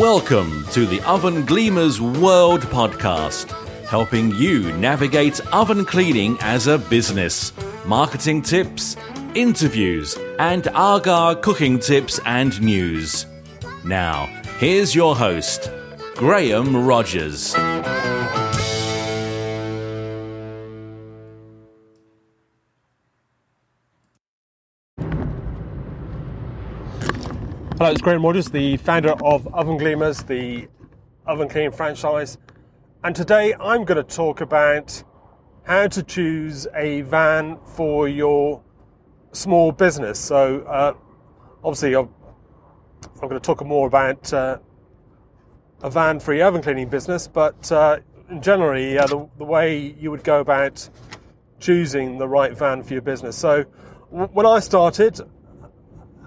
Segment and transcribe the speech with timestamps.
[0.00, 3.50] Welcome to the Oven Gleamers World Podcast,
[3.84, 7.52] helping you navigate oven cleaning as a business,
[7.84, 8.96] marketing tips,
[9.34, 13.26] interviews, and Aga cooking tips and news.
[13.84, 14.24] Now,
[14.58, 15.70] here's your host,
[16.14, 17.54] Graham Rogers.
[27.80, 30.68] Hello, it's Graham Rogers, the founder of Oven Gleamers, the
[31.26, 32.36] oven cleaning franchise.
[33.02, 35.02] And today I'm going to talk about
[35.62, 38.62] how to choose a van for your
[39.32, 40.18] small business.
[40.18, 40.92] So, uh,
[41.64, 42.10] obviously, I'm,
[43.14, 44.58] I'm, going to talk more about uh,
[45.82, 48.00] a van for your oven cleaning business, but uh,
[48.40, 50.86] generally, uh, the, the way you would go about
[51.60, 53.38] choosing the right van for your business.
[53.38, 53.64] So,
[54.10, 55.18] w- when I started,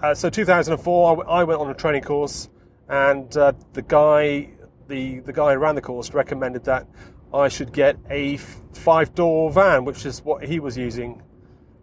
[0.04, 2.50] uh, so 2004, I, went on a training course,
[2.90, 4.50] and uh, the guy,
[4.86, 6.86] the the guy who ran the course, recommended that
[7.32, 11.22] I should get a five door van, which is what he was using,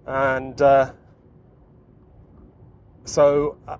[0.05, 0.93] and uh,
[3.05, 3.77] so, uh,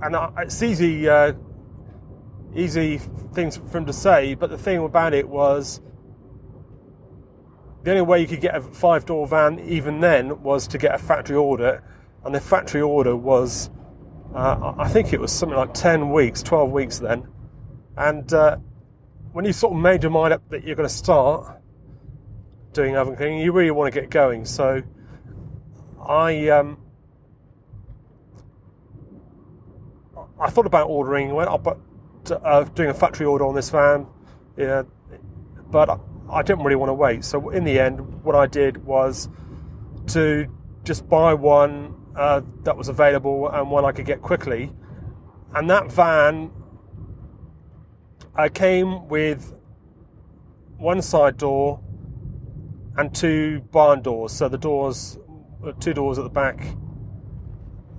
[0.00, 1.34] and it's easy, uh,
[2.54, 2.96] easy
[3.34, 5.82] things for him to say, but the thing about it was.
[7.82, 10.94] The only way you could get a five door van even then was to get
[10.94, 11.82] a factory order,
[12.24, 13.70] and the factory order was,
[14.34, 17.26] uh, I think it was something like 10 weeks, 12 weeks then.
[17.96, 18.56] And uh,
[19.32, 21.60] when you sort of made your mind up that you're going to start
[22.72, 24.44] doing oven cleaning, you really want to get going.
[24.44, 24.82] So
[26.06, 26.78] I um,
[30.40, 31.80] I thought about ordering, went up
[32.30, 34.06] uh, doing a factory order on this van,
[34.56, 34.82] yeah,
[35.70, 37.24] but I didn't really want to wait.
[37.24, 39.28] So in the end, what I did was
[40.08, 40.46] to
[40.82, 44.72] just buy one uh, that was available and one I could get quickly.
[45.54, 46.50] And that van
[48.36, 49.54] uh, came with
[50.76, 51.80] one side door
[52.96, 54.32] and two barn doors.
[54.32, 55.18] So the doors,
[55.64, 56.66] uh, two doors at the back,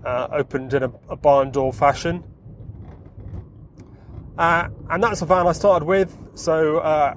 [0.05, 2.23] uh, opened in a, a, barn door fashion.
[4.37, 6.15] Uh, and that's the van I started with.
[6.35, 7.15] So uh,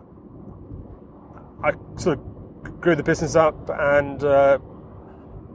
[1.62, 4.58] I sort of grew the business up and uh,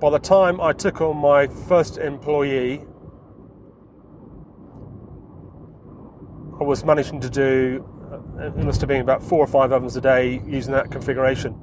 [0.03, 2.81] by the time I took on my first employee,
[6.59, 9.95] I was managing to do, uh, it must have been about four or five ovens
[9.95, 11.57] a day using that configuration.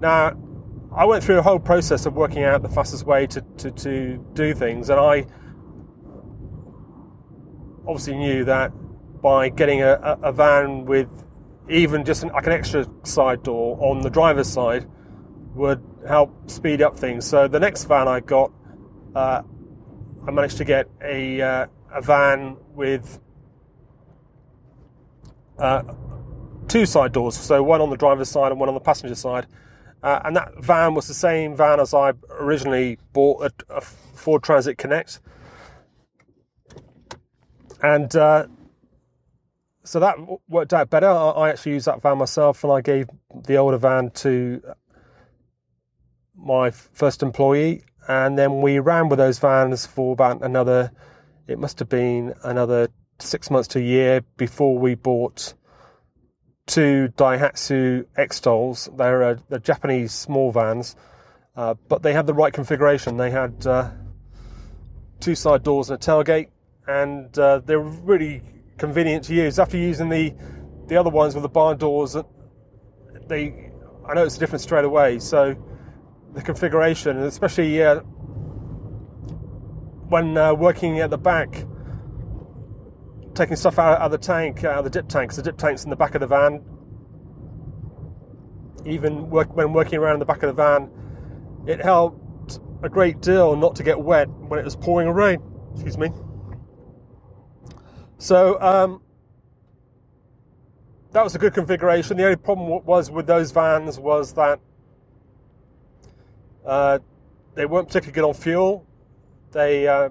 [0.00, 0.36] Now,
[0.92, 4.26] I went through a whole process of working out the fastest way to, to, to
[4.32, 5.26] do things, and I
[7.86, 8.72] obviously knew that
[9.22, 11.08] by getting a, a, van with
[11.68, 14.88] even just an, like an extra side door on the driver's side
[15.54, 17.26] would help speed up things.
[17.26, 18.52] So the next van I got,
[19.14, 19.42] uh,
[20.26, 23.18] I managed to get a, uh, a van with
[25.58, 25.82] uh,
[26.68, 29.46] two side doors, so one on the driver's side and one on the passenger side.
[30.02, 34.42] Uh, and that van was the same van as I originally bought a, a Ford
[34.42, 35.20] Transit Connect.
[37.82, 38.46] And uh,
[39.84, 40.16] so that
[40.48, 41.08] worked out better.
[41.08, 44.62] I actually used that van myself, and I gave the older van to
[46.42, 50.90] my first employee, and then we ran with those vans for about another.
[51.46, 55.54] It must have been another six months to a year before we bought
[56.66, 58.88] two Daihatsu Extols.
[58.96, 60.96] They're uh, the Japanese small vans,
[61.56, 63.16] uh, but they had the right configuration.
[63.16, 63.90] They had uh,
[65.18, 66.48] two side doors and a tailgate,
[66.86, 68.42] and uh, they were really
[68.78, 69.58] convenient to use.
[69.58, 70.34] After using the
[70.86, 72.16] the other ones with the barn doors,
[73.28, 73.70] they
[74.08, 75.18] I noticed a difference straight away.
[75.18, 75.56] So
[76.34, 78.00] the configuration, and especially uh,
[80.08, 81.64] when uh, working at the back,
[83.34, 85.36] taking stuff out of the tank, out of the dip tanks.
[85.36, 86.62] The dip tanks in the back of the van.
[88.86, 90.90] Even work, when working around in the back of the van,
[91.66, 95.40] it helped a great deal not to get wet when it was pouring rain.
[95.74, 96.10] Excuse me.
[98.18, 99.02] So um,
[101.12, 102.16] that was a good configuration.
[102.16, 104.60] The only problem was with those vans was that
[106.64, 106.98] uh,
[107.54, 108.86] they weren't particularly good on fuel.
[109.52, 110.10] They uh,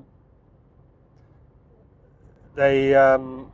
[2.56, 3.52] they um,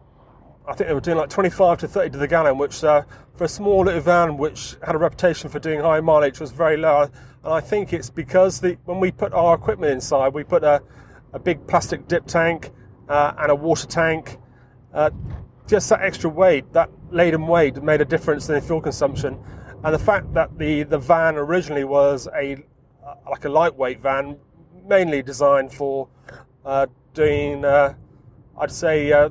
[0.68, 3.03] I think they were doing like 25 to 30 to the gallon, which uh,
[3.36, 6.77] for a small little van which had a reputation for doing high mileage was very
[6.77, 7.03] low.
[7.44, 10.81] And I think it's because the, when we put our equipment inside, we put a,
[11.33, 12.71] a big plastic dip tank
[13.07, 14.38] uh, and a water tank.
[14.94, 15.12] Uh,
[15.68, 19.39] just that extra weight, that laden weight, made a difference in the fuel consumption.
[19.83, 22.63] And the fact that the, the van originally was a
[23.29, 24.38] like a lightweight van,
[24.88, 26.07] mainly designed for
[26.65, 27.94] uh, doing, uh,
[28.59, 29.29] I'd say, uh,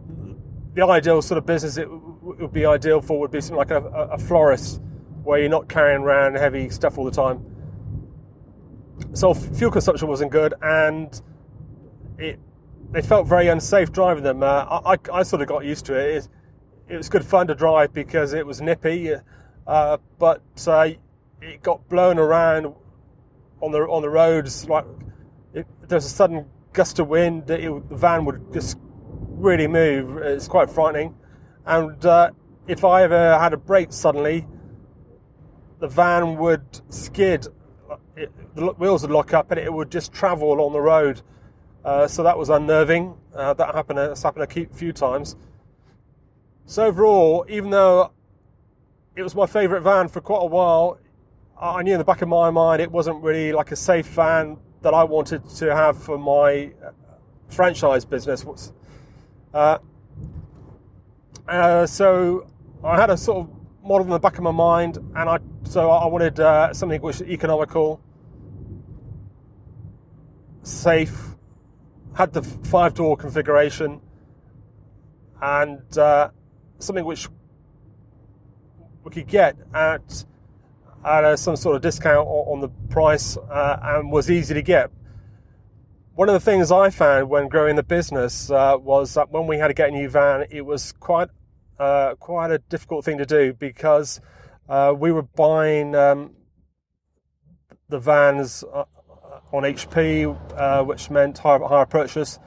[0.74, 3.82] the ideal sort of business it would be ideal for would be something like a,
[3.84, 4.80] a florist,
[5.22, 7.44] where you're not carrying around heavy stuff all the time.
[9.12, 11.20] So fuel consumption wasn't good, and
[12.18, 12.38] it
[12.90, 14.42] they felt very unsafe driving them.
[14.42, 16.16] Uh, I, I sort of got used to it.
[16.16, 16.28] it.
[16.88, 16.96] it.
[16.96, 19.12] was good fun to drive because it was nippy,
[19.66, 20.90] uh, but uh,
[21.40, 22.74] it got blown around
[23.60, 24.84] on the on the roads like
[25.52, 28.78] it, there's a sudden gust of wind it, the van would just
[29.44, 30.18] really move.
[30.18, 31.14] It's quite frightening.
[31.66, 32.30] And uh,
[32.66, 34.46] if I ever had a brake suddenly,
[35.80, 37.46] the van would skid.
[38.16, 41.22] It, the wheels would lock up and it would just travel along the road.
[41.84, 43.14] Uh, so that was unnerving.
[43.34, 43.98] Uh, that happened.
[43.98, 45.36] That's happened a few times.
[46.66, 48.12] So overall, even though
[49.16, 50.98] it was my favourite van for quite a while,
[51.60, 54.58] I knew in the back of my mind it wasn't really like a safe van
[54.82, 56.90] that I wanted to have for my uh,
[57.48, 58.44] franchise business.
[59.52, 59.78] Uh,
[61.48, 62.48] uh, so
[62.82, 63.50] I had a sort of
[63.84, 67.20] model in the back of my mind, and I so I wanted uh, something which
[67.20, 68.00] was economical,
[70.62, 71.36] safe,
[72.14, 74.00] had the five door configuration,
[75.40, 76.30] and uh,
[76.78, 77.28] something which
[79.04, 80.24] we could get at
[81.04, 84.90] at uh, some sort of discount on the price uh, and was easy to get.
[86.14, 89.58] One of the things I found when growing the business uh, was that when we
[89.58, 91.28] had to get a new van, it was quite
[91.78, 94.20] uh, quite a difficult thing to do because
[94.68, 96.30] uh, we were buying um,
[97.88, 98.84] the vans uh,
[99.52, 102.38] on HP, which meant hire, hire purchase,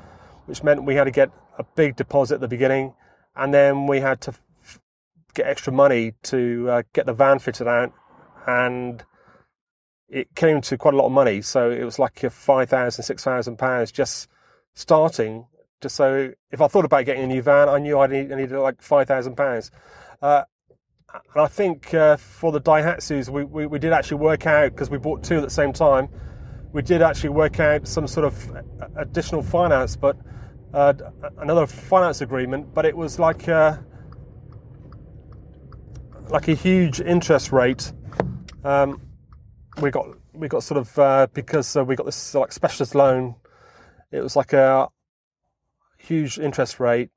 [0.46, 1.30] which meant we had to get
[1.60, 2.94] a big deposit at the beginning,
[3.36, 4.34] and then we had to
[5.34, 7.92] get extra money to get the van fitted out
[8.48, 9.04] and
[10.10, 11.42] it came to quite a lot of money.
[11.42, 14.30] So it was like a five thousand, six thousand pounds just
[14.74, 15.46] starting.
[15.82, 18.36] Just so if I thought about getting a new van, I knew I needed, I
[18.38, 19.72] needed like five thousand uh, pounds.
[20.22, 24.90] And I think uh, for the Daihatsus, we, we, we, did actually work out because
[24.90, 26.10] we bought two at the same time.
[26.74, 28.64] We did actually work out some sort of
[28.98, 30.18] additional finance, but
[30.74, 30.94] uh,
[31.38, 32.74] another finance agreement.
[32.74, 33.78] But it was like uh,
[36.30, 37.94] like a huge interest rate
[38.64, 39.02] um,
[39.82, 43.36] we got we got sort of uh, because uh, we got this like specialist loan.
[44.12, 44.90] It was like a
[45.98, 47.10] huge interest rate,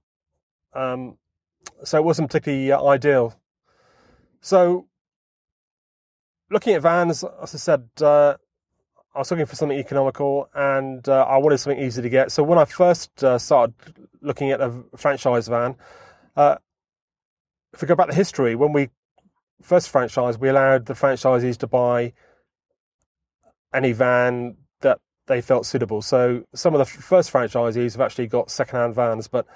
[0.75, 1.17] um,
[1.85, 3.41] so it wasn't particularly uh, ideal.
[4.41, 4.89] So,
[6.51, 8.35] looking at vans, as I said, uh,
[9.15, 12.33] I was looking for something economical, and uh, I wanted something easy to get.
[12.33, 13.75] So when I first uh, started
[14.21, 15.77] looking at a franchise van,
[17.73, 18.91] if we go back to history, when we
[19.63, 22.13] first franchise, we allowed the franchisees to buy
[23.73, 26.03] any van that they felt suitable.
[26.03, 29.47] So some of the first franchisees have actually got second-hand vans, but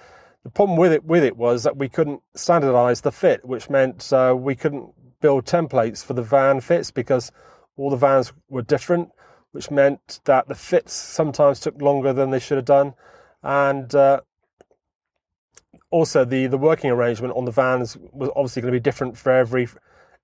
[0.44, 4.12] the problem with it with it was that we couldn't standardize the fit, which meant
[4.12, 4.90] uh, we couldn't
[5.20, 7.32] build templates for the van fits because
[7.76, 9.08] all the vans were different,
[9.52, 12.92] which meant that the fits sometimes took longer than they should have done,
[13.42, 14.20] and uh,
[15.90, 19.32] also the the working arrangement on the vans was obviously going to be different for
[19.32, 19.66] every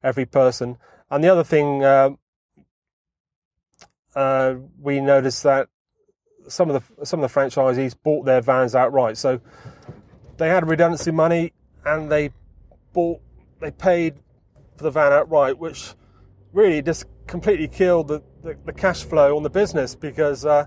[0.03, 0.79] every person.
[1.11, 2.11] And the other thing uh,
[4.15, 5.69] uh, we noticed that
[6.49, 9.41] some of the some of the franchisees bought their vans outright, so
[10.39, 11.53] they had redundancy money
[11.85, 12.31] and they
[12.93, 13.21] bought
[13.61, 14.15] they paid
[14.77, 15.95] for the van outright, which
[16.53, 20.67] really just completely killed the, the, the cash flow on the business because uh,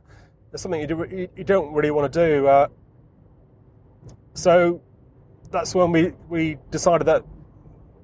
[0.54, 2.48] it's something you, do, you, you, don't really want to do.
[2.48, 2.68] Uh,
[4.34, 4.82] so
[5.52, 7.26] that's when we, we decided that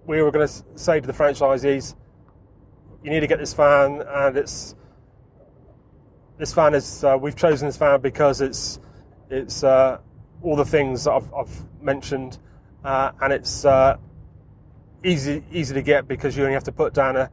[0.09, 1.93] we were going to say to the franchisees,
[3.03, 4.73] you need to get this fan, and it's
[6.39, 8.79] this fan is uh, we've chosen this fan because it's
[9.29, 9.99] it's uh,
[10.41, 12.39] all the things I've, I've mentioned,
[12.83, 13.97] uh, and it's uh,
[15.03, 17.29] easy easy to get because you only have to put down a,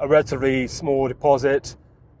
[0.00, 1.76] a relatively small deposit,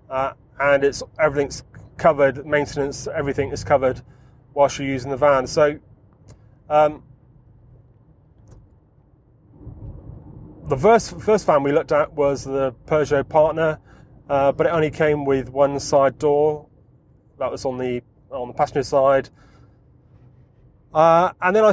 [0.08, 1.64] uh, and it's everything's
[1.96, 4.02] covered, maintenance, everything is covered
[4.54, 5.48] whilst you're using the van.
[5.48, 5.80] So.
[6.70, 7.02] Um,
[10.68, 13.78] the first first van we looked at was the Peugeot Partner,
[14.28, 16.66] uh, but it only came with one side door.
[17.38, 19.30] That was on the on the passenger side.
[20.92, 21.72] Uh, and then I,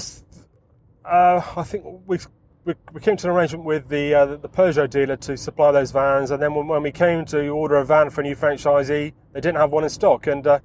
[1.09, 2.19] uh, I think we,
[2.65, 5.91] we, we came to an arrangement with the uh, the Peugeot dealer to supply those
[5.91, 6.29] vans.
[6.31, 9.41] And then when, when, we came to order a van for a new franchisee, they
[9.41, 10.59] didn't have one in stock, and uh,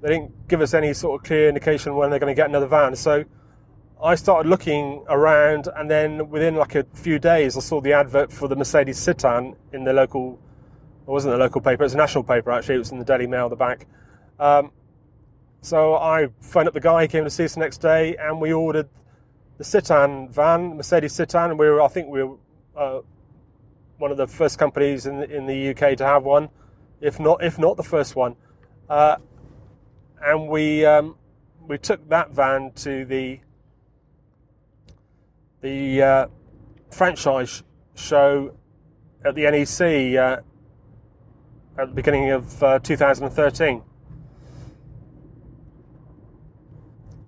[0.00, 2.66] they didn't give us any sort of clear indication when they're going to get another
[2.66, 2.94] van.
[2.94, 3.24] So
[4.02, 8.32] I started looking around, and then within like a few days, I saw the advert
[8.32, 10.38] for the Mercedes Citan in the local.
[11.06, 12.50] It wasn't the local paper; it was a national paper.
[12.50, 13.86] Actually, it was in the Daily Mail, the back.
[14.38, 14.72] Um,
[15.60, 17.02] so I phoned up the guy.
[17.02, 18.88] He came to see us the next day, and we ordered
[19.58, 21.56] the Citan van, Mercedes Citan.
[21.56, 22.36] We were, I think, we were
[22.76, 23.00] uh,
[23.98, 26.48] one of the first companies in in the UK to have one,
[27.00, 28.36] if not if not the first one.
[28.90, 29.16] Uh,
[30.20, 31.16] and we um,
[31.66, 33.40] we took that van to the
[35.64, 36.26] the uh,
[36.90, 37.62] franchise
[37.94, 38.54] show
[39.24, 40.42] at the NEC uh,
[41.80, 43.82] at the beginning of uh, 2013.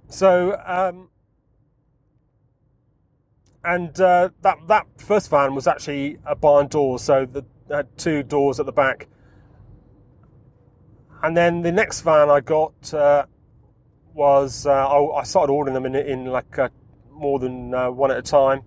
[0.08, 1.08] So, um,
[3.64, 8.22] and uh, that that first van was actually a barn door, so the had two
[8.22, 9.08] doors at the back.
[11.22, 13.24] And then the next van I got uh,
[14.12, 16.68] was uh, I, I, started ordering them in, in like uh,
[17.16, 18.62] more than uh, one at a time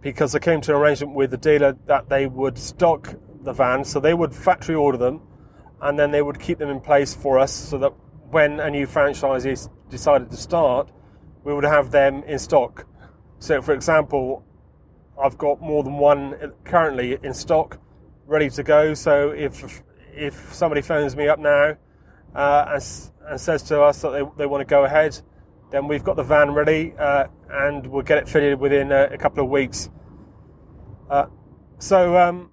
[0.00, 3.90] because I came to an arrangement with the dealer that they would stock the vans,
[3.90, 5.20] so they would factory order them,
[5.82, 7.92] and then they would keep them in place for us, so that
[8.30, 10.90] when a new franchisee decided to start,
[11.44, 12.86] we would have them in stock.
[13.38, 14.42] So, for example,
[15.22, 17.78] I've got more than one currently in stock,
[18.26, 18.94] ready to go.
[18.94, 21.76] So if if somebody phones me up now
[22.34, 25.20] uh, and, and says to us that they, they want to go ahead,
[25.74, 29.18] then we've got the van ready uh, and we'll get it fitted within a, a
[29.18, 29.90] couple of weeks.
[31.10, 31.26] Uh,
[31.78, 32.50] so um,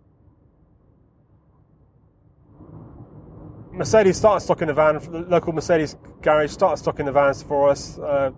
[3.71, 4.95] Mercedes started stocking the van.
[4.97, 8.31] The local Mercedes garage started stocking the vans for us, uh,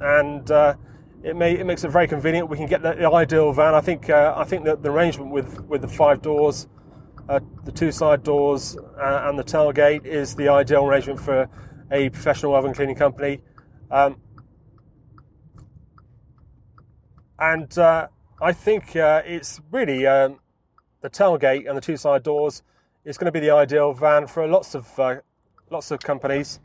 [0.00, 0.74] and uh,
[1.22, 2.48] it, may, it makes it very convenient.
[2.48, 3.74] We can get the, the ideal van.
[3.74, 6.68] I think uh, I think that the arrangement with with the five doors,
[7.28, 11.48] uh, the two side doors, uh, and the tailgate is the ideal arrangement for
[11.90, 13.42] a professional oven cleaning company.
[13.90, 14.20] Um,
[17.38, 18.08] and uh,
[18.40, 20.40] I think it's really um,
[21.00, 22.62] the tailgate and the two side doors
[23.04, 25.16] it's going to be the ideal van for lots of uh,
[25.70, 26.60] lots of companies.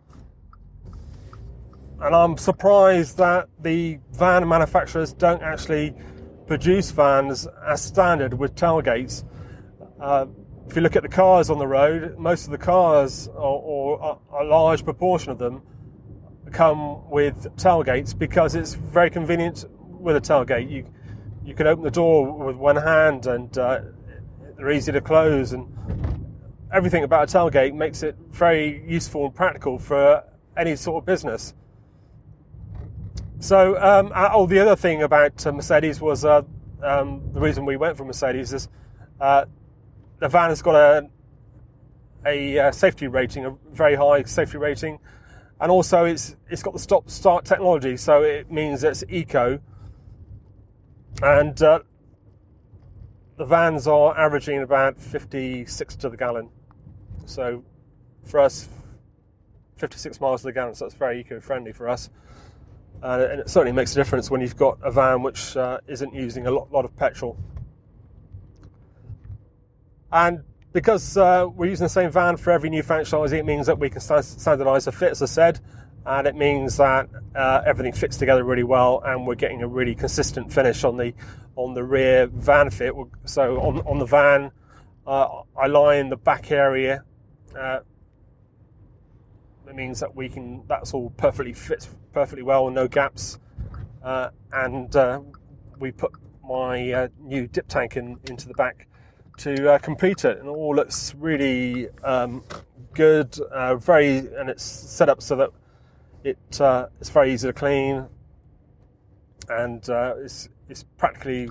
[2.02, 5.96] And I'm surprised that the van manufacturers don't actually
[6.46, 9.24] produce vans as standard with tailgates.
[10.00, 10.26] Uh,
[10.68, 13.40] if you look at the cars on the road, most of the cars, or,
[13.98, 15.62] or a large proportion of them,
[16.52, 20.70] come with tailgates because it's very convenient with a tailgate.
[20.70, 20.86] You
[21.44, 23.82] you can open the door with one hand and uh,
[24.58, 25.68] they're easy to close and
[26.74, 30.24] everything about a tailgate makes it very useful and practical for
[30.58, 31.54] any sort of business.
[33.40, 36.42] So, um, uh, oh, the other thing about uh, Mercedes was uh,
[36.82, 38.68] um, the reason we went for Mercedes is
[39.20, 39.46] uh,
[40.20, 41.10] the van has got a,
[42.26, 45.00] a uh, safety rating, a very high safety rating,
[45.60, 49.60] and also it's it's got the stop start technology, so it means it's eco.
[51.22, 51.80] And uh,
[53.38, 56.50] the vans are averaging about 56 to the gallon.
[57.26, 57.64] So
[58.26, 58.68] for us,
[59.78, 62.10] 56 miles to the gallon, so that's very eco-friendly for us.
[63.02, 66.48] and it certainly makes a difference when you've got a van which uh, not using
[66.48, 67.38] a lot, lot, of petrol.
[70.12, 70.44] And
[70.76, 73.90] because uh, we're using the same van for every new franchisee, it means that we
[73.90, 75.62] can standardise the fit, as I said,
[76.06, 79.96] and it means that uh, everything fits together really well, and we're getting a really
[79.96, 81.14] consistent finish on the
[81.56, 82.94] on the rear van fit.
[83.24, 84.52] So on on the van,
[85.08, 87.06] uh, I line the back area
[87.58, 87.80] uh,
[89.68, 93.40] it means that we can that's all perfectly fits perfectly well no gaps.
[94.04, 95.22] Uh, and uh,
[95.80, 96.12] we put
[96.48, 98.88] my uh, new dip tank in, into the back
[99.38, 102.44] to uh, complete it, and it all looks really um,
[102.94, 103.40] good.
[103.52, 105.50] Uh, very and it's set up so that
[106.24, 106.38] it
[107.00, 108.08] it's very easy to clean,
[109.50, 111.50] and it's it's practically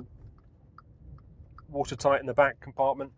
[1.68, 3.12] watertight in the back compartment.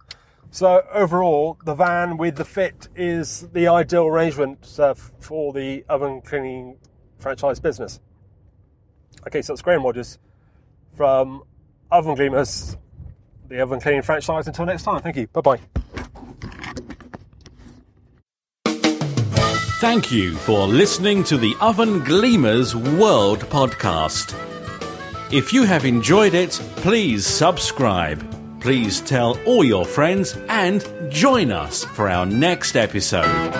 [0.50, 6.23] So overall, the van with the fit is the ideal arrangement uh, for the oven
[6.23, 6.78] cleaning
[7.18, 8.00] franchise business.
[9.26, 10.18] Okay, so it's Graham Rogers
[10.94, 11.42] from
[11.90, 12.76] Oven Gleamers,
[13.49, 14.47] the oven cleaning franchise.
[14.47, 15.26] Until next time, thank you.
[15.29, 15.61] Bye bye.
[19.79, 24.35] Thank you for listening to the Oven Gleamers World podcast.
[25.33, 28.37] If you have enjoyed it, please subscribe
[28.67, 33.53] Please tell all your friends and join us for our next episode.